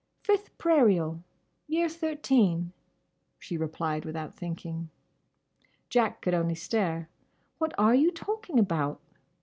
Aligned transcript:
Fifth 0.23 0.57
Prairial. 0.57 1.21
Year 1.67 1.87
Thirteen—" 1.87 2.71
she 3.37 3.55
replied 3.55 4.03
without 4.03 4.33
thinking. 4.35 4.89
Jack 5.91 6.21
could 6.21 6.33
only 6.33 6.55
stare. 6.55 7.07
"What 7.59 7.75
are 7.77 7.93
you 7.93 8.09
talking 8.11 8.57
about?" 8.57 8.99